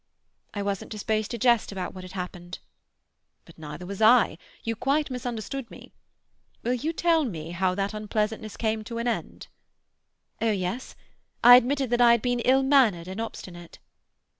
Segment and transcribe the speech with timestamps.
[0.55, 2.57] "I wasn't disposed to jest about what had happened."
[3.45, 4.39] "But neither was I.
[4.63, 5.93] You quite misunderstood me.
[6.63, 9.45] Will you tell me how that unpleasantness came to an end?"
[10.41, 10.95] "Oh yes.
[11.43, 13.77] I admitted that I had been ill mannered and obstinate."